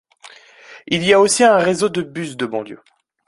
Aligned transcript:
Il 0.87 1.03
y 1.03 1.13
a 1.13 1.19
aussi 1.19 1.43
un 1.43 1.57
réseau 1.57 1.87
de 1.87 2.01
bus 2.01 2.35
de 2.35 2.47
banlieue. 2.47 2.81